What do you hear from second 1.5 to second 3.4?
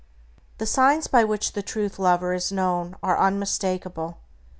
the Truth lover is known are